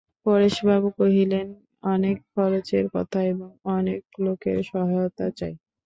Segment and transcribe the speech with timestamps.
[0.25, 1.47] পরেশবাবু কহিলেন,
[1.85, 5.53] অনেক খরচের কথা এবং অনেক লোকের সহায়তা চাই।